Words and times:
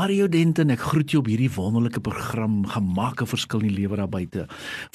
Mario 0.00 0.30
Denton, 0.32 0.70
ek 0.72 0.80
groet 0.80 1.12
jou 1.12 1.18
op 1.20 1.26
hierdie 1.28 1.50
wonderlike 1.52 2.00
program 2.00 2.62
Gemaak 2.64 3.20
'n 3.20 3.28
verskil 3.28 3.60
in 3.60 3.68
die 3.68 3.80
lewe 3.82 3.96
daar 3.96 4.08
buite. 4.08 4.46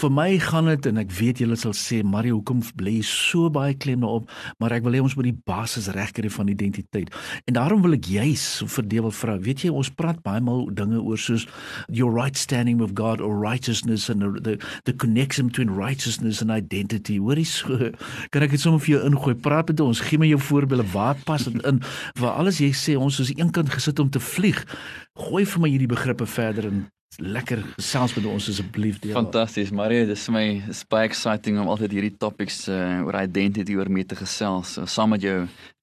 Vir 0.01 0.09
my 0.09 0.39
gaan 0.39 0.65
dit 0.65 0.85
en 0.85 0.97
ek 0.97 1.11
weet 1.11 1.37
julle 1.37 1.55
sal 1.55 1.73
sê 1.73 2.03
Mario, 2.03 2.41
hoekom 2.41 2.63
bly 2.75 2.97
jy 2.97 3.03
so 3.03 3.49
baie 3.49 3.75
klem 3.75 4.01
daarop, 4.01 4.27
maar 4.57 4.71
ek 4.71 4.83
wil 4.83 4.93
hê 4.93 5.01
ons 5.03 5.15
moet 5.15 5.25
die 5.25 5.41
basis 5.45 5.87
regkry 5.93 6.29
van 6.29 6.47
identiteit. 6.47 7.13
En 7.45 7.53
daarom 7.53 7.81
wil 7.83 7.93
ek 7.93 8.05
juis 8.05 8.63
vir 8.65 8.87
Dewel 8.87 9.11
vra. 9.11 9.37
Weet 9.37 9.61
jy, 9.61 9.69
ons 9.69 9.89
praat 9.89 10.23
baie 10.23 10.41
maal 10.41 10.73
dinge 10.73 10.97
oor 10.97 11.17
soos 11.17 11.45
your 11.87 12.11
right 12.11 12.37
standing 12.37 12.79
with 12.79 12.95
God 12.95 13.21
or 13.21 13.37
righteousness 13.37 14.09
and 14.09 14.21
the 14.21 14.57
the, 14.85 14.93
connection 14.93 15.47
between 15.47 15.69
righteousness 15.69 16.41
and 16.41 16.49
identity. 16.49 17.19
Wat 17.19 17.37
is 17.37 17.53
so? 17.53 17.91
Kan 18.31 18.41
ek 18.41 18.51
dit 18.51 18.59
sommer 18.59 18.79
vir 18.79 18.97
jou 18.97 19.05
ingooi? 19.05 19.35
Praat 19.35 19.67
met 19.67 19.79
ons, 19.79 19.99
gee 19.99 20.17
my 20.17 20.25
jou 20.25 20.39
voorbeelde. 20.39 20.91
Waar 20.93 21.15
pas 21.25 21.43
dit 21.43 21.63
in? 21.63 21.83
Waar 22.19 22.41
alles 22.41 22.57
jy 22.57 22.71
sê 22.73 22.97
ons 22.97 23.19
is 23.19 23.29
eenkant 23.37 23.69
gesit 23.69 23.99
om 23.99 24.09
te 24.09 24.19
vlieg. 24.19 24.65
Gooi 25.27 25.45
vir 25.45 25.61
my 25.61 25.71
hierdie 25.71 25.91
begrippe 25.91 26.27
verder 26.29 26.69
en 26.71 26.85
lekker 27.21 27.61
gesels 27.77 28.13
met 28.17 28.25
ons 28.27 28.47
asseblief 28.51 28.97
deel. 28.99 29.13
Fantasties, 29.15 29.71
Marie, 29.71 30.03
dit 30.07 30.17
is 30.17 30.25
my 30.33 30.43
is 30.71 30.81
baie 30.91 31.07
exciting 31.07 31.59
om 31.61 31.69
altyd 31.71 31.93
hierdie 31.95 32.15
topics 32.19 32.65
uh, 32.71 33.05
oor 33.05 33.15
identity 33.21 33.75
oor 33.77 33.89
mee 33.91 34.07
te 34.07 34.17
gesels, 34.19 34.75
uh, 34.81 34.87
saam 34.89 35.13
met 35.15 35.23
jou 35.23 35.37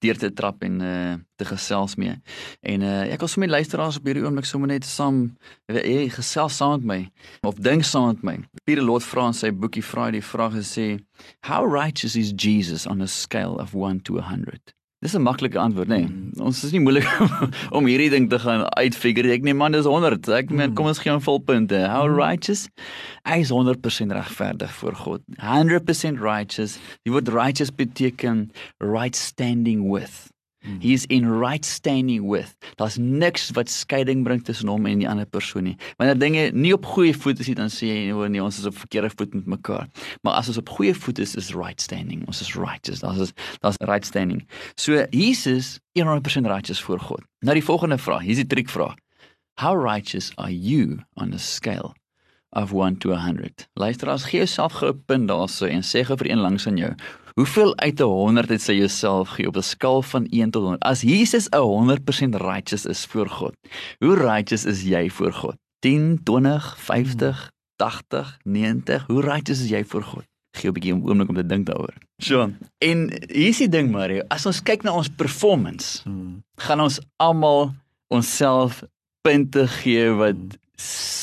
deur 0.04 0.18
te 0.18 0.32
trap 0.34 0.64
en 0.66 0.80
uh, 0.84 1.14
te 1.40 1.46
gesels 1.48 1.96
mee. 2.00 2.18
En 2.60 2.84
uh, 2.84 2.98
ek 3.14 3.24
wil 3.24 3.32
sommer 3.32 3.52
luisteraars 3.54 4.00
op 4.00 4.10
hierdie 4.10 4.26
oomblik 4.26 4.48
sommer 4.48 4.72
net 4.74 4.86
saam 4.88 5.24
jy 5.72 6.10
gesels 6.12 6.58
saam 6.60 6.76
met 6.82 6.90
my 6.90 7.00
of 7.48 7.62
dink 7.64 7.86
saam 7.88 8.12
met 8.12 8.26
my. 8.28 8.36
Pieter 8.66 8.84
Lot 8.84 9.06
vra 9.06 9.30
in 9.30 9.38
sy 9.38 9.52
boekie 9.54 9.84
Friday 9.84 10.20
vraag 10.20 10.58
gesê, 10.60 11.00
"How 11.48 11.64
righteous 11.64 12.16
is 12.16 12.34
Jesus 12.36 12.86
on 12.86 13.00
a 13.00 13.08
scale 13.08 13.56
of 13.56 13.74
1 13.74 14.02
to 14.04 14.20
100?" 14.20 14.74
Dis 15.02 15.16
'n 15.18 15.22
maklike 15.22 15.58
antwoord, 15.58 15.88
nê. 15.88 15.98
Nee. 15.98 16.06
Mm. 16.06 16.46
Ons 16.46 16.62
is 16.64 16.70
nie 16.70 16.80
moeilik 16.80 17.06
om 17.76 17.86
hierdie 17.90 18.10
ding 18.10 18.28
te 18.30 18.38
gaan 18.38 18.62
uitfigure. 18.78 19.32
Ek 19.34 19.42
nee 19.42 19.54
man, 19.54 19.74
dis 19.74 19.88
100. 19.88 20.28
Ek 20.30 20.50
meen, 20.50 20.70
mm. 20.70 20.76
kom 20.78 20.86
ons 20.86 21.02
gee 21.02 21.10
hom 21.10 21.20
volpunte. 21.20 21.80
How 21.90 22.06
mm. 22.06 22.14
righteous? 22.14 22.68
Hy 23.26 23.40
is 23.42 23.50
100% 23.50 24.14
regverdig 24.14 24.72
voor 24.78 24.94
God. 24.94 25.26
100% 25.42 26.22
righteous. 26.22 26.78
Die 27.02 27.12
woord 27.12 27.28
righteous 27.34 27.74
beteken 27.74 28.52
right 28.78 29.18
standing 29.18 29.90
with. 29.90 30.31
Hmm. 30.62 30.78
He's 30.80 31.04
in 31.06 31.26
right 31.26 31.64
standing 31.64 32.28
with. 32.30 32.54
Daar's 32.78 32.96
niks 32.96 33.50
wat 33.50 33.70
skeiding 33.70 34.22
bring 34.22 34.44
tussen 34.44 34.68
hom 34.68 34.86
en 34.86 35.00
die 35.02 35.08
ander 35.08 35.26
persoon 35.26 35.64
nie. 35.66 35.76
Wanneer 35.98 36.18
dinge 36.18 36.44
nie 36.54 36.72
op 36.72 36.86
goeie 36.86 37.14
voet 37.14 37.40
is 37.42 37.50
nie, 37.50 37.56
dan 37.58 37.72
sê 37.72 37.88
jy 37.88 38.02
nee, 38.06 38.28
nee, 38.30 38.42
ons 38.42 38.60
is 38.62 38.68
op 38.70 38.76
verkeerde 38.78 39.10
voet 39.10 39.34
met 39.34 39.48
mekaar. 39.56 39.88
Maar 40.22 40.38
as 40.38 40.52
ons 40.52 40.60
op 40.62 40.70
goeie 40.76 40.94
voet 40.94 41.18
is, 41.18 41.34
is 41.34 41.50
right 41.58 41.82
standing. 41.82 42.22
Ons 42.30 42.44
is 42.44 42.54
righteous. 42.54 43.02
Daar's 43.02 43.18
is 43.26 43.32
daar's 43.64 43.80
right 43.90 44.06
standing. 44.06 44.44
So 44.76 45.02
Jesus 45.10 45.80
100% 45.98 46.46
righteous 46.46 46.80
voor 46.80 47.00
God. 47.00 47.26
Nou 47.42 47.54
die 47.58 47.64
volgende 47.64 47.98
vraag, 47.98 48.22
hier's 48.22 48.38
die 48.38 48.46
triekvraag. 48.46 48.94
How 49.60 49.74
righteous 49.74 50.30
are 50.38 50.54
you 50.54 51.02
on 51.14 51.34
a 51.34 51.38
scale 51.38 51.92
of 52.52 52.72
1 52.72 52.96
to 53.02 53.10
100? 53.10 53.68
Luister 53.74 54.08
as 54.08 54.24
gee 54.30 54.38
jouself 54.46 54.78
gou 54.78 54.92
'n 54.92 55.02
punt 55.06 55.28
daarso 55.28 55.66
en 55.66 55.82
sê 55.82 56.04
gou 56.06 56.16
vir 56.16 56.30
een 56.30 56.40
langs 56.40 56.66
aan 56.66 56.76
jou. 56.76 56.94
Hoeveel 57.34 57.76
uit 57.76 57.98
100 57.98 58.48
het 58.48 58.62
sy 58.62 58.72
jouself 58.72 59.28
gee 59.28 59.46
op 59.48 59.56
'n 59.56 59.62
skaal 59.64 60.02
van 60.02 60.26
1 60.30 60.50
tot 60.50 60.62
100? 60.62 60.82
As 60.82 61.00
Jesus 61.00 61.48
'n 61.48 61.58
100% 61.58 62.34
righteous 62.34 62.86
is 62.86 63.04
voor 63.04 63.28
God, 63.28 63.54
hoe 63.98 64.16
righteous 64.16 64.64
is 64.64 64.82
jy 64.82 65.10
voor 65.10 65.32
God? 65.32 65.56
10, 65.78 66.20
20, 66.22 66.78
50, 66.78 67.50
80, 67.76 68.38
90? 68.42 69.06
Hoe 69.06 69.20
righteous 69.20 69.60
is 69.60 69.68
jy 69.68 69.84
voor 69.84 70.02
God? 70.02 70.24
Gee 70.50 70.70
'n 70.70 70.72
bietjie 70.72 70.94
'n 70.94 71.08
oomblik 71.08 71.28
om 71.28 71.34
te 71.34 71.46
dink 71.46 71.66
daaroor. 71.66 71.94
So, 72.18 72.50
en 72.78 73.12
hier's 73.28 73.58
die 73.58 73.68
ding 73.68 73.90
Mario, 73.90 74.22
as 74.28 74.46
ons 74.46 74.62
kyk 74.62 74.82
na 74.82 74.92
ons 74.92 75.08
performance, 75.08 76.02
hmm. 76.02 76.42
gaan 76.54 76.80
ons 76.80 77.00
almal 77.16 77.74
onsself 78.08 78.84
punte 79.20 79.66
gee 79.68 80.10
wat 80.10 80.36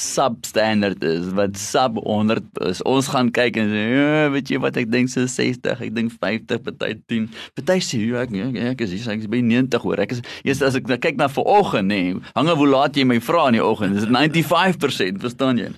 substandard 0.10 1.04
is 1.06 1.30
wat 1.38 1.58
sub 1.60 2.00
100 2.04 2.60
is. 2.68 2.82
Ons 2.90 3.10
gaan 3.14 3.32
kyk 3.36 3.60
en 3.62 3.72
sê, 3.72 3.86
ja, 3.94 4.28
weet 4.34 4.52
jy 4.54 4.60
wat 4.64 4.80
ek 4.82 4.90
dink 4.92 5.12
so 5.14 5.26
60, 5.30 5.84
ek 5.86 5.96
dink 5.96 6.14
50, 6.16 6.62
party 6.66 6.92
10. 7.12 7.30
Party 7.60 7.80
sê 7.86 8.02
ja, 8.04 8.26
ek 8.26 8.36
ek, 8.50 8.60
ek 8.74 8.86
is 8.86 8.96
hier, 8.96 9.08
ek 9.16 9.26
is 9.26 9.32
by 9.32 9.42
90 9.46 9.86
hoor. 9.86 10.04
Ek 10.06 10.18
is 10.18 10.24
eers 10.44 10.64
as 10.66 10.78
ek 10.80 10.90
nou 10.90 11.00
kyk 11.02 11.20
na 11.22 11.30
vanoggend 11.32 11.92
nê, 11.94 12.02
nee, 12.14 12.22
hange 12.36 12.56
hoe 12.60 12.70
laat 12.70 12.98
jy 13.00 13.08
my 13.08 13.20
vra 13.24 13.48
in 13.50 13.60
die 13.60 13.66
oggend, 13.66 13.98
is 13.98 14.08
dit 14.08 14.16
95%, 14.16 15.24
verstaan 15.24 15.62
jy? 15.62 15.72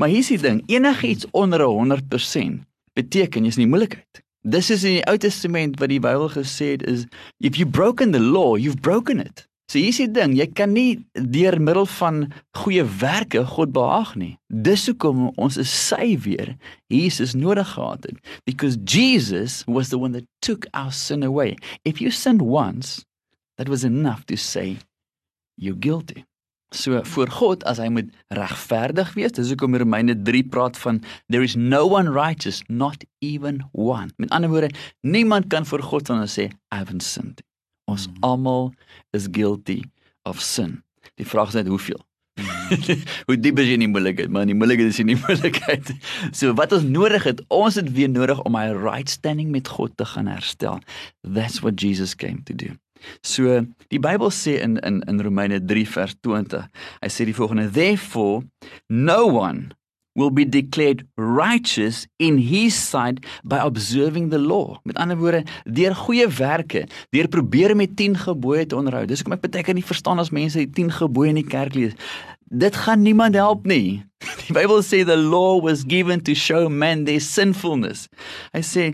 Maar 0.00 0.12
hier's 0.12 0.30
die 0.32 0.40
ding, 0.40 0.64
enigiets 0.70 1.28
onder 1.36 1.64
100% 1.66 2.64
beteken 2.98 3.46
jy's 3.46 3.58
in 3.58 3.66
die 3.66 3.72
moeilikheid. 3.72 4.24
Dis 4.42 4.70
is 4.72 4.86
in 4.88 4.96
die 4.98 5.04
Ou 5.10 5.18
Testament 5.20 5.76
wat 5.82 5.90
die 5.92 6.00
Bybel 6.00 6.30
gesê 6.32 6.72
het 6.74 6.84
is 6.88 7.04
if 7.44 7.58
you 7.60 7.68
broken 7.68 8.12
the 8.16 8.20
law, 8.20 8.56
you've 8.56 8.80
broken 8.80 9.20
it. 9.20 9.44
So 9.70 9.78
hier 9.78 9.92
is 9.92 10.00
die 10.00 10.08
ding, 10.10 10.32
jy 10.34 10.48
kan 10.50 10.72
nie 10.74 10.98
deur 11.14 11.54
middel 11.62 11.84
van 12.00 12.24
goeie 12.58 12.82
werke 12.98 13.44
God 13.46 13.70
behaag 13.70 14.16
nie. 14.18 14.32
Dis 14.50 14.88
hoekom 14.90 15.28
ons 15.38 15.58
is 15.62 15.70
sy 15.70 16.16
weer 16.24 16.56
Jesus 16.90 17.36
nodig 17.38 17.68
gehad 17.76 18.08
het. 18.08 18.16
Because 18.50 18.80
Jesus 18.82 19.60
was 19.70 19.92
the 19.92 20.00
one 20.00 20.10
that 20.16 20.26
took 20.42 20.66
our 20.74 20.90
sin 20.90 21.22
away. 21.22 21.54
If 21.86 22.00
you 22.02 22.10
sinned 22.10 22.42
once, 22.42 23.04
that 23.62 23.70
was 23.70 23.84
enough 23.86 24.26
to 24.26 24.36
say 24.36 24.80
you're 25.54 25.78
guilty. 25.78 26.24
So 26.74 26.98
voor 27.14 27.30
God 27.30 27.62
as 27.70 27.78
hy 27.78 27.86
moet 27.94 28.10
regverdig 28.34 29.14
wees, 29.14 29.36
dis 29.38 29.52
hoekom 29.54 29.78
Romeine 29.78 30.16
3 30.18 30.42
praat 30.50 30.78
van 30.82 30.98
there 31.28 31.46
is 31.46 31.54
no 31.54 31.84
one 31.86 32.10
righteous, 32.10 32.58
not 32.66 33.06
even 33.22 33.62
one. 33.70 34.10
Met 34.18 34.34
ander 34.34 34.50
woorde, 34.50 34.74
niemand 35.06 35.46
kan 35.46 35.66
voor 35.66 35.86
God 35.92 36.10
dan 36.10 36.26
sê 36.26 36.50
I 36.74 36.82
haven't 36.82 37.06
sinned. 37.06 37.46
Ons 37.90 38.06
mm. 38.06 38.22
almal 38.26 38.70
is 39.16 39.26
guilty 39.30 39.82
of 40.28 40.40
sin. 40.44 40.78
Die 41.18 41.26
vraag 41.26 41.52
is 41.52 41.58
net 41.58 41.70
hoeveel. 41.70 42.00
Mm. 42.38 42.60
Hoe 43.26 43.36
diep 43.36 43.58
is 43.60 43.68
jy 43.68 43.78
in 43.78 43.84
die 43.84 43.90
moeilikheid? 43.90 44.30
Maar 44.32 44.46
die 44.48 44.56
moeilikheid 44.56 44.92
is 44.92 45.00
nie 45.04 45.18
moeilikheid. 45.26 45.90
So 46.36 46.54
wat 46.58 46.74
ons 46.76 46.86
nodig 46.86 47.26
het, 47.28 47.42
ons 47.52 47.78
het 47.80 47.90
weer 47.96 48.10
nodig 48.12 48.38
om 48.46 48.58
our 48.58 48.78
right 48.78 49.10
standing 49.10 49.50
met 49.54 49.68
God 49.68 49.96
te 49.98 50.06
gaan 50.12 50.30
herstel. 50.30 50.78
That's 51.26 51.60
what 51.64 51.80
Jesus 51.82 52.14
came 52.14 52.44
to 52.46 52.54
do. 52.54 52.76
So 53.24 53.62
die 53.88 54.00
Bybel 54.02 54.30
sê 54.34 54.58
in 54.60 54.76
in 54.84 55.00
in 55.08 55.20
Romeine 55.24 55.60
3 55.64 55.86
vers 55.88 56.14
20. 56.20 56.66
Hy 57.00 57.10
sê 57.10 57.26
die 57.28 57.36
volgende: 57.36 57.70
Therefore 57.72 58.44
no 58.86 59.24
one 59.26 59.72
will 60.14 60.30
be 60.30 60.44
declared 60.44 61.06
righteous 61.16 62.06
in 62.18 62.38
his 62.38 62.74
sight 62.74 63.24
by 63.44 63.58
observing 63.58 64.30
the 64.30 64.38
law. 64.38 64.80
Met 64.84 64.96
ander 64.96 65.16
woorde, 65.16 65.44
deur 65.64 65.94
goeie 65.94 66.28
werke, 66.28 66.86
deur 67.14 67.28
probeer 67.28 67.76
met 67.76 67.96
10 67.96 68.16
gebooie 68.24 68.66
te 68.66 68.76
onderhou. 68.76 69.06
Dis 69.06 69.22
hoekom 69.22 69.38
ek 69.38 69.46
baie 69.46 69.64
keer 69.66 69.78
nie 69.78 69.86
verstaan 69.86 70.22
as 70.22 70.32
mense 70.34 70.58
die 70.58 70.70
10 70.82 70.92
gebooie 70.98 71.34
in 71.34 71.40
die 71.40 71.46
kerk 71.46 71.78
lees. 71.78 71.96
Dit 72.50 72.76
gaan 72.82 73.02
niemand 73.06 73.38
help 73.38 73.66
nie. 73.66 74.02
Die 74.42 74.52
Bybel 74.56 74.82
sê 74.82 75.04
the 75.06 75.16
law 75.16 75.60
was 75.62 75.84
given 75.86 76.20
to 76.26 76.34
show 76.34 76.68
men 76.68 77.04
their 77.06 77.22
sinfulness. 77.22 78.08
Hy 78.52 78.62
sê 78.66 78.86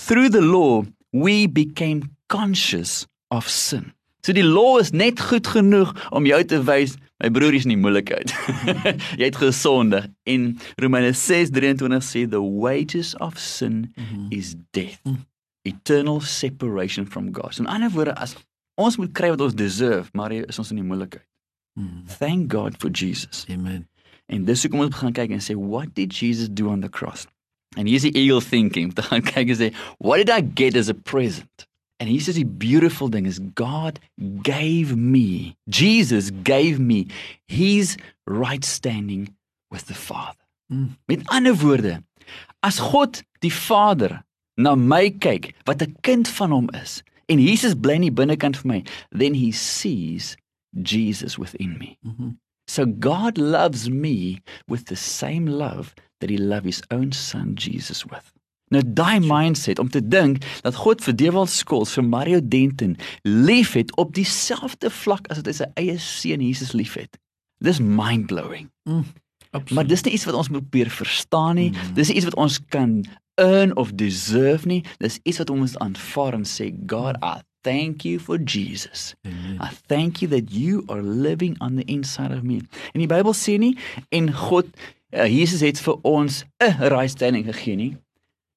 through 0.00 0.32
the 0.32 0.40
law 0.40 0.82
we 1.12 1.46
became 1.46 2.08
conscious 2.32 3.04
of 3.30 3.48
sin. 3.48 3.92
So 4.22 4.32
die 4.32 4.46
law 4.46 4.78
is 4.78 4.92
net 4.94 5.20
goed 5.20 5.46
genoeg 5.50 5.90
om 6.14 6.26
jou 6.26 6.44
te 6.46 6.60
wys 6.62 6.96
My 7.22 7.30
broer 7.30 7.54
is 7.54 7.66
in 7.68 7.76
die 7.76 7.78
moeilikheid. 7.78 8.32
jy 9.20 9.28
het 9.28 9.36
gesondig 9.38 10.08
en 10.26 10.46
Romeine 10.82 11.12
6:23 11.14 12.02
sê 12.02 12.24
the 12.26 12.40
wages 12.42 13.14
of 13.22 13.38
sin 13.38 13.92
mm 13.94 14.04
-hmm. 14.04 14.26
is 14.34 14.56
death. 14.70 14.98
Mm. 15.04 15.22
Eternal 15.62 16.20
separation 16.20 17.06
from 17.06 17.30
God. 17.34 17.54
So 17.54 17.62
in 17.62 17.68
ander 17.68 17.90
woorde 17.90 18.14
as 18.14 18.34
ons 18.74 18.96
moet 18.96 19.12
kry 19.12 19.28
wat 19.30 19.40
ons 19.40 19.54
deserve, 19.54 20.10
maar 20.12 20.32
is 20.32 20.58
ons 20.58 20.70
in 20.70 20.76
die 20.76 20.84
moeilikheid. 20.84 21.26
Mm. 21.78 22.02
Thank 22.18 22.52
God 22.52 22.74
for 22.78 22.90
Jesus. 22.90 23.44
Amen. 23.48 23.88
En 24.26 24.44
dis 24.44 24.62
hoekom 24.62 24.80
ons 24.80 24.94
gaan 24.94 25.12
kyk 25.12 25.30
en 25.30 25.40
sê 25.40 25.54
what 25.54 25.94
did 25.94 26.10
Jesus 26.10 26.48
do 26.50 26.66
on 26.66 26.80
the 26.80 26.90
cross? 26.90 27.26
And 27.76 27.88
here's 27.88 28.02
the 28.02 28.18
eagle 28.18 28.40
thinking. 28.40 28.92
Dan 28.96 29.04
gaan 29.04 29.22
kyk 29.22 29.48
en 29.48 29.56
sê 29.56 29.74
what 29.98 30.18
did 30.18 30.30
I 30.30 30.42
get 30.54 30.76
as 30.76 30.88
a 30.88 30.94
present? 30.94 31.68
And 32.02 32.10
he 32.10 32.18
says 32.18 32.34
the 32.34 32.42
beautiful 32.42 33.06
thing 33.06 33.26
is 33.26 33.38
God 33.38 34.00
gave 34.42 34.96
me, 34.96 35.56
Jesus 35.68 36.30
gave 36.30 36.80
me 36.80 37.06
his 37.46 37.96
right 38.26 38.64
standing 38.64 39.32
with 39.70 39.86
the 39.86 39.94
Father. 39.94 40.42
Mm. 40.72 40.96
Met 41.06 41.22
ander 41.30 41.54
woorde, 41.54 42.02
as 42.60 42.80
God 42.80 43.22
die 43.40 43.50
Vader 43.50 44.24
na 44.56 44.74
my 44.74 45.10
kyk 45.10 45.54
wat 45.64 45.80
'n 45.80 45.94
kind 46.02 46.26
van 46.26 46.50
hom 46.50 46.68
is 46.74 47.04
en 47.28 47.38
Jesus 47.38 47.78
bly 47.78 47.94
in 47.94 48.08
die 48.08 48.10
binnekant 48.10 48.58
vir 48.58 48.68
my, 48.68 48.82
then 49.12 49.34
he 49.34 49.52
sees 49.52 50.36
Jesus 50.82 51.38
within 51.38 51.78
me. 51.78 51.98
Mm 52.02 52.14
-hmm. 52.18 52.36
So 52.66 52.84
God 52.84 53.38
loves 53.38 53.88
me 53.88 54.42
with 54.66 54.86
the 54.86 54.96
same 54.96 55.46
love 55.46 55.94
that 56.18 56.30
he 56.30 56.36
loved 56.36 56.66
his 56.66 56.82
own 56.90 57.12
son 57.12 57.54
Jesus 57.54 58.04
with. 58.04 58.32
Nou 58.72 58.82
daai 58.86 59.20
mindset 59.20 59.78
om 59.78 59.90
te 59.92 60.00
dink 60.00 60.44
dat 60.64 60.78
God 60.80 61.02
vir 61.04 61.16
Dewald 61.20 61.52
Skols 61.52 61.92
vir 61.98 62.06
Mario 62.08 62.40
Denton 62.42 62.96
liefhet 63.28 63.92
op 64.00 64.14
dieselfde 64.16 64.90
vlak 64.90 65.28
as 65.28 65.42
wat 65.42 65.50
hy 65.50 65.56
sy 65.58 65.68
eie 65.80 65.98
seun 66.00 66.44
Jesus 66.44 66.72
liefhet. 66.76 67.18
Dis 67.62 67.82
mind-blowing. 67.84 68.70
Mm, 68.88 69.04
Maar 69.70 69.84
dis 69.86 70.00
nie 70.02 70.14
iets 70.16 70.24
wat 70.24 70.34
ons 70.34 70.48
moet 70.48 70.64
probeer 70.64 70.88
verstaan 70.90 71.58
nie. 71.60 71.70
Mm. 71.70 71.94
Dis 71.94 72.08
nie 72.08 72.16
iets 72.16 72.24
wat 72.24 72.38
ons 72.40 72.58
kan 72.72 73.02
earn 73.34 73.76
of 73.76 73.92
deserve 73.92 74.66
nie. 74.66 74.80
Dis 74.98 75.18
iets 75.28 75.42
wat 75.42 75.50
ons 75.52 75.76
aanvaar 75.78 76.38
en 76.38 76.46
sê 76.48 76.70
God, 76.88 77.18
I 77.20 77.42
thank 77.60 78.06
you 78.08 78.18
for 78.18 78.40
Jesus. 78.40 79.12
Amen. 79.28 79.60
I 79.60 79.68
thank 79.86 80.22
you 80.22 80.30
that 80.32 80.48
you 80.50 80.84
are 80.88 81.02
living 81.02 81.60
on 81.60 81.76
the 81.76 81.84
inside 81.84 82.32
of 82.32 82.42
me. 82.42 82.62
En 82.96 83.04
die 83.04 83.10
Bybel 83.10 83.36
sê 83.36 83.58
nie 83.60 83.76
en 84.08 84.32
God 84.32 84.72
uh, 85.12 85.28
Jesus 85.28 85.60
het 85.60 85.80
vir 85.84 86.00
ons 86.08 86.44
'n 86.64 86.88
right 86.88 87.12
standing 87.12 87.44
gegee 87.44 87.76
nie 87.76 87.92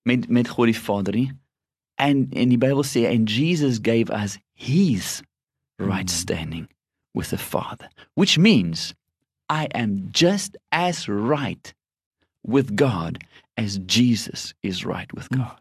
met 0.06 0.30
met 0.30 0.50
God 0.50 0.70
die 0.70 0.80
Vader 0.80 1.14
nie. 1.14 1.32
En 1.96 2.28
en 2.32 2.52
die 2.54 2.62
Bybel 2.62 2.84
sê 2.86 3.08
and 3.10 3.30
Jesus 3.32 3.80
gave 3.82 4.14
us 4.14 4.38
his 4.54 5.22
right 5.78 6.10
standing 6.10 6.68
with 7.14 7.30
the 7.30 7.38
Father, 7.38 7.90
which 8.14 8.38
means 8.38 8.94
I 9.50 9.68
am 9.74 10.10
just 10.12 10.58
as 10.72 11.08
right 11.08 11.74
with 12.42 12.76
God 12.76 13.24
as 13.58 13.80
Jesus 13.86 14.54
is 14.62 14.86
right 14.86 15.12
with 15.14 15.30
God. 15.30 15.58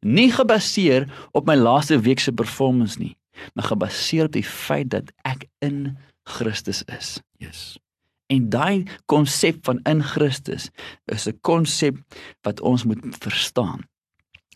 Nie 0.00 0.30
gebaseer 0.30 1.08
op 1.32 1.46
my 1.46 1.56
laaste 1.56 1.98
week 2.00 2.20
se 2.20 2.32
performance 2.32 2.98
nie, 2.98 3.16
maar 3.54 3.70
gebaseer 3.70 4.30
op 4.30 4.32
die 4.32 4.46
feit 4.46 4.90
dat 4.90 5.12
ek 5.26 5.48
in 5.58 5.98
Christus 6.22 6.82
is. 6.86 7.18
Yes. 7.38 7.78
En 8.28 8.48
daai 8.52 8.84
konsep 9.08 9.64
van 9.64 9.80
in 9.88 10.02
Christus 10.02 10.70
is 11.04 11.28
'n 11.28 11.38
konsep 11.40 11.96
wat 12.42 12.60
ons 12.60 12.84
moet 12.84 13.00
verstaan. 13.18 13.88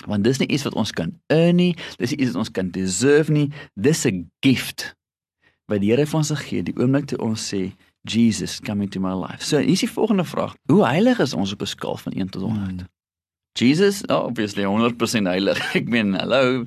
Want 0.07 0.25
dis 0.25 0.39
nie 0.39 0.49
iets 0.49 0.63
wat 0.63 0.75
ons 0.75 0.91
kan 0.91 1.21
earn 1.27 1.57
nie, 1.57 1.77
dis 1.97 2.11
nie 2.11 2.19
iets 2.19 2.31
wat 2.31 2.43
ons 2.45 2.51
kan 2.51 2.71
deserve 2.71 3.33
nie, 3.33 3.51
dis 3.75 4.05
'n 4.07 4.31
gift 4.41 4.95
wat 5.67 5.81
die 5.81 5.91
Here 5.91 6.07
vir 6.07 6.19
ons 6.19 6.31
gegee 6.31 6.63
die 6.63 6.77
oomblik 6.77 7.07
toe 7.07 7.19
ons 7.19 7.55
sê 7.55 7.73
Jesus 8.09 8.61
come 8.61 8.83
into 8.83 9.01
my 9.01 9.15
life. 9.15 9.45
So 9.45 9.59
hier 9.59 9.77
is 9.77 9.81
die 9.81 9.91
volgende 9.91 10.25
vraag: 10.25 10.57
Hoe 10.71 10.85
heilig 10.85 11.19
is 11.19 11.35
ons 11.35 11.53
op 11.53 11.63
'n 11.63 11.67
skaal 11.67 11.97
van 11.97 12.13
1 12.13 12.29
tot 12.29 12.43
100? 12.43 12.73
Mm. 12.73 12.89
Jesus, 13.53 14.03
oh, 14.07 14.25
obviously 14.25 14.65
100% 14.65 15.27
heilig. 15.27 15.59
Ek 15.79 15.89
meen, 15.89 16.15
hallo. 16.15 16.65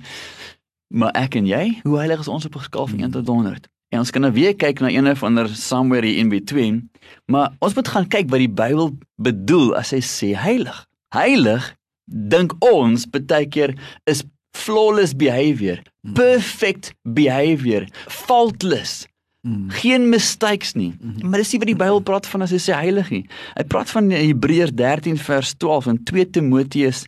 Maar 0.87 1.11
ek 1.17 1.35
en 1.35 1.47
jy, 1.49 1.79
hoe 1.83 1.97
heilig 1.97 2.19
is 2.19 2.27
ons 2.27 2.45
op 2.45 2.55
'n 2.55 2.59
skaal 2.59 2.87
van 2.87 2.99
1 2.99 3.11
tot 3.11 3.27
100? 3.27 3.67
En 3.95 4.03
ons 4.03 4.11
kan 4.11 4.25
nou 4.25 4.33
weer 4.35 4.51
kyk 4.59 4.81
na 4.83 4.91
een 4.91 5.07
of 5.07 5.23
ander 5.23 5.47
somewhere 5.55 6.09
in 6.19 6.29
between, 6.29 6.89
maar 7.31 7.53
ons 7.63 7.73
moet 7.77 7.87
gaan 7.87 8.07
kyk 8.11 8.27
wat 8.33 8.43
die 8.43 8.51
Bybel 8.51 8.91
bedoel 9.23 9.71
as 9.79 9.93
hy 9.95 10.01
sê 10.03 10.33
heilig. 10.35 10.81
Heilig 11.15 11.71
dink 12.05 12.53
ons 12.65 13.07
baie 13.07 13.47
keer 13.47 13.71
is 14.11 14.25
flawless 14.55 15.15
behavior, 15.15 15.79
perfect 16.15 16.91
behavior, 17.07 17.87
faultless. 18.11 19.05
Mm. 19.47 19.69
Geen 19.79 20.09
mistakes 20.09 20.73
nie. 20.75 20.91
Maar 21.21 21.43
dis 21.43 21.53
nie 21.53 21.61
wat 21.63 21.71
die 21.71 21.79
Bybel 21.79 22.03
praat 22.03 22.27
van 22.27 22.43
as 22.43 22.51
hy 22.51 22.59
sê 22.59 22.75
heilig 22.75 23.11
nie. 23.13 23.23
Hy 23.55 23.65
praat 23.71 23.91
van 23.95 24.11
Hebreërs 24.11 24.75
13 24.75 25.19
vers 25.21 25.55
12 25.61 25.91
en 25.93 26.03
2 26.11 26.29
Timoteus 26.35 27.05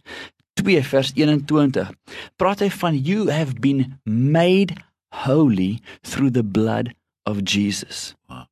2 0.61 0.83
vers 0.87 1.11
21. 1.17 1.91
Praat 2.39 2.63
hy 2.63 2.69
van 2.79 2.95
you 2.95 3.27
have 3.33 3.59
been 3.59 3.97
made 4.07 4.77
holy 5.12 5.81
through 6.04 6.31
the 6.31 6.44
blood 6.44 6.94
of 7.25 7.44
Jesus. 7.44 8.15
Wow. 8.30 8.48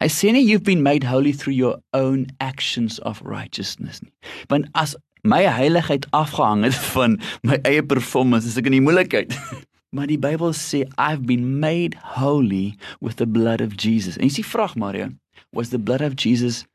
Hy 0.00 0.08
sê 0.12 0.32
nie 0.32 0.44
you've 0.44 0.66
been 0.66 0.82
made 0.82 1.04
holy 1.04 1.32
through 1.32 1.54
your 1.56 1.78
own 1.94 2.26
actions 2.40 2.98
of 3.00 3.22
righteousness 3.24 4.02
nie. 4.02 4.12
Want 4.50 4.68
as 4.74 4.94
my 5.24 5.42
heiligheid 5.48 6.06
afgehang 6.12 6.66
het 6.66 6.76
van 6.94 7.18
my 7.42 7.58
eie 7.64 7.82
performance, 7.82 8.46
is 8.46 8.58
ek 8.60 8.68
in 8.68 8.78
die 8.78 8.84
moeilikheid. 8.84 9.32
maar 9.96 10.10
die 10.10 10.20
Bybel 10.20 10.52
sê 10.52 10.84
I've 11.00 11.24
been 11.24 11.58
made 11.60 11.96
holy 12.18 12.76
with 13.00 13.16
the 13.16 13.26
blood 13.26 13.64
of 13.64 13.78
Jesus. 13.80 14.20
En 14.20 14.28
jy 14.28 14.42
sê 14.42 14.44
vraag 14.44 14.76
Mario, 14.76 15.14
was 15.56 15.72
the 15.72 15.80
blood 15.80 16.04
of 16.04 16.18
Jesus 16.20 16.66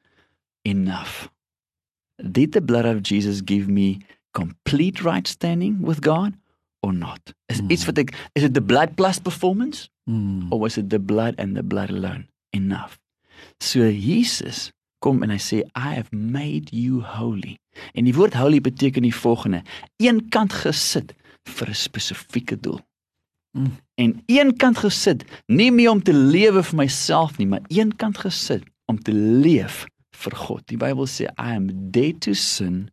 enough? 0.65 1.29
Did 2.17 2.53
the 2.53 2.61
blood 2.61 2.85
of 2.89 3.05
Jesus 3.05 3.41
give 3.41 3.69
me 3.69 4.01
complete 4.33 5.03
right 5.05 5.27
standing 5.27 5.81
with 5.81 6.01
God 6.01 6.33
or 6.81 6.93
not? 6.93 7.33
Is 7.47 7.59
Hmm. 7.59 7.71
iets 7.71 7.85
wat 7.85 7.97
ek 7.97 8.29
is 8.33 8.43
it 8.43 8.53
the 8.53 8.61
blood 8.61 8.95
plus 8.95 9.19
performance 9.19 9.89
Mm. 10.09 10.47
or 10.51 10.59
was 10.59 10.77
it 10.77 10.89
the 10.89 10.99
blood 10.99 11.35
and 11.39 11.55
the 11.55 11.63
blood 11.63 11.89
alone 11.89 12.27
enough? 12.49 12.97
So 13.59 13.79
Jesus 13.89 14.71
kom 14.99 15.23
en 15.23 15.29
hy 15.29 15.37
sê 15.37 15.61
I 15.75 15.93
have 15.95 16.09
made 16.11 16.69
you 16.75 17.01
holy. 17.01 17.57
En 17.93 18.03
die 18.05 18.13
woord 18.13 18.33
holy 18.33 18.61
beteken 18.61 19.01
die 19.01 19.15
volgende: 19.15 19.61
een 19.97 20.29
kant 20.29 20.53
gesit 20.53 21.13
vir 21.49 21.69
'n 21.69 21.75
spesifieke 21.75 22.59
doel. 22.59 22.79
Mm. 23.57 23.71
En 23.95 24.23
een 24.25 24.55
kant 24.57 24.77
gesit 24.77 25.23
nie 25.47 25.71
meer 25.71 25.89
om 25.91 26.01
te 26.03 26.13
lewe 26.13 26.63
vir 26.63 26.75
myself 26.77 27.37
nie, 27.37 27.47
maar 27.47 27.61
een 27.67 27.95
kant 27.95 28.17
gesit 28.17 28.63
om 28.85 28.97
te 28.99 29.11
leef 29.13 29.85
vir 30.15 30.35
God. 30.35 30.67
Die 30.67 30.77
Bybel 30.77 31.05
sê 31.07 31.23
I 31.37 31.55
am 31.55 31.91
dead 31.91 32.21
to 32.21 32.33
sin 32.33 32.89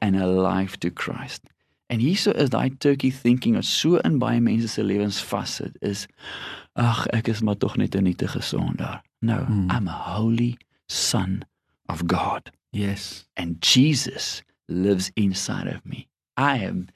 and 0.00 0.16
alive 0.16 0.78
to 0.78 0.90
Christ. 0.94 1.42
En 1.88 1.98
hierso 2.00 2.30
is 2.36 2.50
daai 2.52 2.70
turkey 2.78 3.10
thinking 3.10 3.54
wat 3.56 3.64
so 3.64 3.96
in 4.04 4.18
baie 4.20 4.40
mense 4.40 4.68
se 4.68 4.82
lewens 4.84 5.20
vassit 5.24 5.76
is 5.80 6.06
ag 6.76 7.06
ek 7.16 7.28
is 7.32 7.40
maar 7.40 7.56
tog 7.56 7.76
net 7.76 7.94
'n 7.96 8.04
nietige 8.04 8.40
sondaar. 8.42 9.02
No, 9.20 9.44
Mm. 9.48 9.70
I'm 9.70 9.88
a 9.88 9.98
holy 10.14 10.56
son 10.88 11.42
of 11.88 12.06
God 12.06 12.50
Yes. 12.72 13.26
and 13.36 13.56
Jesus 13.64 14.42
lives 14.68 15.10
inside 15.14 15.66
of 15.74 15.80
me. 15.84 16.06
I 16.36 16.58
am 16.64 16.86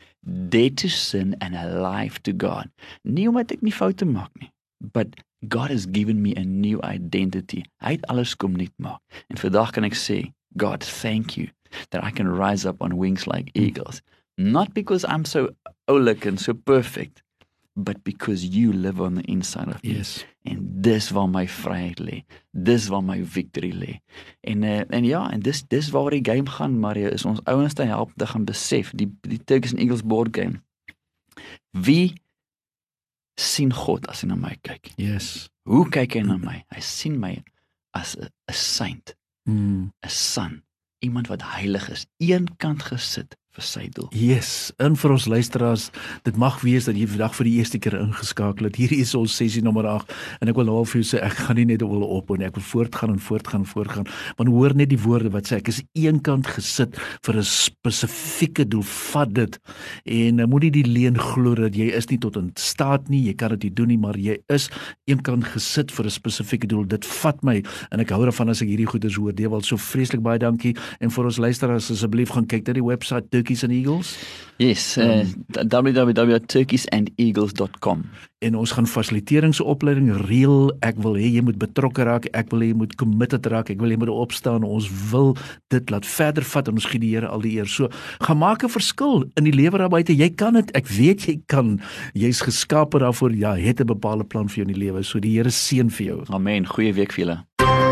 dead 0.48 0.76
to 0.76 0.88
sin 0.88 1.34
and 1.40 1.54
alive 1.56 2.22
to 2.22 2.32
God. 2.32 2.68
Nie 3.02 3.28
omdat 3.28 3.50
ek 3.52 3.62
nie 3.62 3.72
foute 3.72 4.04
maak 4.04 4.30
nie, 4.40 4.52
but 4.92 5.08
God 5.48 5.70
has 5.70 5.86
given 5.90 6.22
me 6.22 6.34
a 6.36 6.44
new 6.44 6.78
identity. 6.84 7.64
Hy 7.80 7.92
het 7.96 8.06
alles 8.06 8.36
kom 8.36 8.52
nuut 8.52 8.72
maak. 8.78 9.00
En 9.28 9.36
vandag 9.36 9.72
kan 9.72 9.84
ek 9.84 9.94
sê, 9.94 10.32
God, 10.56 10.84
thank 10.84 11.36
you 11.36 11.48
that 11.90 12.04
I 12.04 12.10
can 12.12 12.28
rise 12.28 12.68
up 12.68 12.80
on 12.82 12.98
wings 12.98 13.26
like 13.26 13.50
eagles. 13.54 14.02
Not 14.42 14.74
because 14.74 15.04
I'm 15.04 15.24
so 15.24 15.50
oulik 15.86 16.26
and 16.26 16.40
so 16.40 16.52
perfect, 16.54 17.22
but 17.76 18.02
because 18.04 18.44
you 18.44 18.72
live 18.72 19.00
on 19.00 19.14
the 19.14 19.22
inside 19.30 19.68
of 19.68 19.82
me. 19.82 19.94
Yes. 19.96 20.24
En 20.42 20.58
dis 20.82 21.10
waar 21.10 21.28
my 21.28 21.46
vryheid 21.48 22.00
lê. 22.02 22.24
Dis 22.50 22.88
waar 22.90 23.04
my 23.04 23.20
victory 23.24 23.70
lê. 23.72 24.00
En 24.40 24.62
uh, 24.62 24.82
en 24.90 25.04
ja, 25.04 25.30
en 25.30 25.40
dis 25.40 25.62
dis 25.68 25.90
waar 25.94 26.10
die 26.10 26.24
game 26.24 26.50
gaan, 26.50 26.78
Mario, 26.78 27.08
is 27.08 27.24
ons 27.24 27.40
ouens 27.44 27.74
te 27.74 27.86
help 27.86 28.10
te 28.16 28.26
gaan 28.26 28.44
besef 28.44 28.90
die 28.98 29.08
die 29.20 29.38
Turkish 29.44 29.72
and 29.72 29.80
Eagles 29.80 30.02
board 30.02 30.34
game. 30.36 30.58
Wie 31.70 32.12
sien 33.40 33.72
God 33.72 34.06
as 34.10 34.24
hy 34.24 34.32
na 34.32 34.36
my 34.36 34.56
kyk? 34.66 34.90
Yes. 35.00 35.48
Hoe 35.68 35.86
kyk 35.88 36.18
hy 36.18 36.26
na 36.26 36.36
my? 36.42 36.64
Hy 36.74 36.82
sien 36.82 37.20
my 37.22 37.36
as 37.94 38.16
'n 38.18 38.26
'n 38.26 38.54
saint, 38.54 39.14
Mm. 39.46 39.90
'n 40.02 40.08
son, 40.10 40.62
iemand 40.98 41.26
wat 41.26 41.42
heilig 41.42 41.88
is, 41.90 42.06
eenkant 42.18 42.82
gesit 42.82 43.36
vir 43.52 43.64
sy 43.66 43.82
doel. 43.92 44.08
Yes, 44.16 44.72
en 44.80 44.94
vir 44.96 45.12
ons 45.12 45.26
luisteraars, 45.28 45.90
dit 46.24 46.36
mag 46.40 46.54
wees 46.64 46.86
dat 46.88 46.96
jy 46.96 47.04
vandag 47.10 47.34
vir 47.36 47.48
die 47.50 47.54
eerste 47.60 47.80
keer 47.82 47.98
ingeskakel 47.98 48.70
het. 48.70 48.78
Hierdie 48.80 49.02
is 49.04 49.12
ons 49.18 49.34
sessie 49.36 49.60
nommer 49.64 49.84
8 49.90 50.14
en 50.40 50.48
ek 50.48 50.56
wil 50.56 50.70
al 50.72 50.86
vir 50.88 51.02
jou 51.02 51.08
sê 51.10 51.20
ek 51.20 51.36
gaan 51.36 51.58
nie 51.60 51.66
net 51.68 51.84
wil 51.84 52.06
ophou 52.06 52.38
nie. 52.40 52.48
Ek 52.48 52.56
wil 52.56 52.64
voortgaan 52.64 53.12
en 53.12 53.20
voortgaan 53.20 53.66
en 53.66 53.68
voortgaan. 53.68 54.08
Want 54.38 54.52
hoor 54.54 54.72
net 54.78 54.88
die 54.94 55.00
woorde 55.02 55.34
wat 55.34 55.50
sê 55.50 55.58
ek 55.60 55.68
is 55.68 55.82
eenkant 55.92 56.48
gesit 56.54 56.96
vir 57.26 57.36
'n 57.42 57.44
spesifieke 57.44 58.64
doel. 58.64 58.86
Vat 58.88 59.34
dit. 59.34 59.58
En 60.06 60.40
uh, 60.40 60.46
moenie 60.48 60.72
die 60.72 60.88
leuen 60.88 61.18
glo 61.20 61.54
dat 61.54 61.76
jy 61.76 61.92
is 61.92 62.08
nie 62.08 62.18
tot 62.18 62.36
in 62.40 62.50
staat 62.56 63.08
nie. 63.12 63.20
Jy 63.28 63.34
kan 63.36 63.50
dit 63.58 63.68
nie 63.68 63.74
doen 63.74 63.88
nie, 63.88 64.00
maar 64.00 64.16
jy 64.16 64.38
is 64.48 64.70
eenkant 65.04 65.44
gesit 65.44 65.92
vir 65.92 66.06
'n 66.06 66.10
spesifieke 66.10 66.66
doel. 66.66 66.88
Dit 66.88 67.04
vat 67.04 67.36
my 67.44 67.62
en 67.90 68.00
ek 68.00 68.10
hou 68.16 68.24
daarvan 68.24 68.48
as 68.48 68.62
ek 68.62 68.68
hierdie 68.68 68.88
goeders 68.88 69.16
hoor. 69.16 69.32
Dewal 69.32 69.60
so 69.60 69.76
vreeslik 69.76 70.22
baie 70.22 70.38
dankie 70.38 70.74
en 71.00 71.10
vir 71.10 71.24
ons 71.24 71.36
luisteraars 71.36 71.90
asseblief 71.90 72.32
gaan 72.32 72.46
kyk 72.46 72.66
na 72.66 72.72
die 72.72 72.84
webwerf 72.84 73.41
Turkeys 73.42 73.64
and 73.64 73.72
Eagles 73.72 74.16
Yes, 74.62 74.98
uh, 74.98 75.24
www.turkeysанdeagles.com. 75.68 78.04
en 78.42 78.56
ons 78.58 78.72
gaan 78.74 78.88
fasiliteeringsopleiding 78.90 80.08
reël. 80.26 80.72
Ek 80.82 80.98
wil 81.02 81.14
hê 81.14 81.28
jy 81.30 81.42
moet 81.46 81.58
betrokke 81.62 82.02
raak. 82.06 82.26
Ek 82.34 82.50
wil 82.50 82.60
hê 82.64 82.68
jy 82.72 82.78
moet 82.80 82.94
committed 82.98 83.46
raak. 83.50 83.70
Ek 83.70 83.78
wil 83.78 83.90
hê 83.92 83.94
jy 83.94 84.00
moet 84.02 84.10
opstaan. 84.10 84.66
Ons 84.66 84.90
wil 85.12 85.38
dit 85.70 85.84
laat 85.94 86.06
verder 86.06 86.42
vat 86.50 86.66
en 86.66 86.74
ons 86.78 86.88
gee 86.90 87.02
die 87.02 87.12
Here 87.14 87.28
al 87.30 87.42
die 87.46 87.54
eer. 87.54 87.70
So, 87.70 87.86
gaan 88.26 88.42
maak 88.42 88.66
'n 88.66 88.74
verskil 88.74 89.30
in 89.38 89.46
die 89.46 89.54
lewe 89.54 89.78
daar 89.78 89.94
buite. 89.94 90.14
Jy 90.14 90.30
kan 90.34 90.58
dit. 90.58 90.68
Ek 90.74 90.90
weet 90.90 91.22
jy 91.22 91.38
kan. 91.46 91.78
Jy's 92.14 92.42
geskape 92.42 92.98
daarvoor. 92.98 93.30
Ja, 93.30 93.54
het 93.54 93.80
'n 93.80 93.86
bepaalde 93.86 94.24
plan 94.24 94.48
vir 94.48 94.56
jou 94.56 94.66
in 94.68 94.74
die 94.74 94.84
lewe. 94.86 95.02
So 95.02 95.20
die 95.20 95.38
Here 95.38 95.50
seën 95.50 95.90
vir 95.90 96.06
jou. 96.06 96.24
Amen. 96.30 96.66
Goeie 96.66 96.92
week 96.92 97.12
vir 97.12 97.24
julle. 97.24 97.91